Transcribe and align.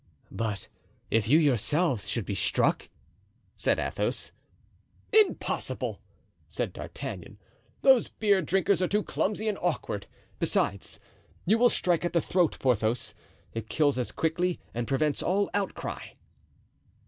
"But 0.31 0.67
if 1.11 1.27
you 1.27 1.37
yourselves 1.37 2.09
should 2.09 2.25
be 2.25 2.33
struck?" 2.33 2.89
said 3.55 3.77
Athos. 3.77 4.31
"Impossible!" 5.13 6.01
said 6.49 6.73
D'Artagnan; 6.73 7.37
"those 7.83 8.09
beer 8.09 8.41
drinkers 8.41 8.81
are 8.81 8.87
too 8.87 9.03
clumsy 9.03 9.47
and 9.47 9.59
awkward. 9.61 10.07
Besides, 10.39 10.99
you 11.45 11.59
will 11.59 11.69
strike 11.69 12.03
at 12.03 12.13
the 12.13 12.19
throat, 12.19 12.57
Porthos; 12.59 13.13
it 13.53 13.69
kills 13.69 13.99
as 13.99 14.11
quickly 14.11 14.59
and 14.73 14.87
prevents 14.87 15.21
all 15.21 15.51
outcry." 15.53 16.03